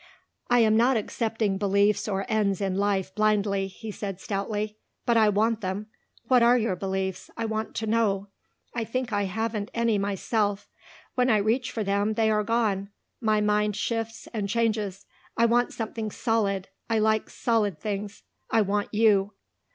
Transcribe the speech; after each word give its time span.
"I 0.49 0.61
am 0.61 0.75
not 0.75 0.97
accepting 0.97 1.59
beliefs 1.59 2.07
or 2.07 2.25
ends 2.27 2.59
in 2.59 2.75
life 2.75 3.13
blindly," 3.13 3.67
he 3.67 3.91
said 3.91 4.19
stoutly, 4.19 4.79
"but 5.05 5.15
I 5.15 5.29
want 5.29 5.61
them. 5.61 5.89
What 6.27 6.41
are 6.41 6.57
your 6.57 6.75
beliefs? 6.75 7.29
I 7.37 7.45
want 7.45 7.75
to 7.75 7.85
know. 7.85 8.27
I 8.73 8.83
think 8.83 9.13
I 9.13 9.25
haven't 9.25 9.69
any 9.75 9.99
myself. 9.99 10.67
When 11.13 11.29
I 11.29 11.37
reach 11.37 11.69
for 11.71 11.83
them 11.83 12.13
they 12.15 12.31
are 12.31 12.41
gone. 12.43 12.89
My 13.19 13.41
mind 13.41 13.75
shifts 13.75 14.27
and 14.33 14.49
changes. 14.49 15.05
I 15.37 15.45
want 15.45 15.71
something 15.71 16.09
solid. 16.09 16.69
I 16.89 16.97
like 16.97 17.29
solid 17.29 17.77
things. 17.79 18.23
I 18.49 18.63
want 18.63 18.91
you." 18.91 19.33